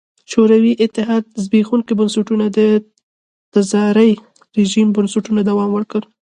[0.31, 2.59] شوروي اتحاد زبېښونکي بنسټونه د
[3.53, 4.11] تزاري
[4.57, 5.77] رژیم بنسټونو دوام و.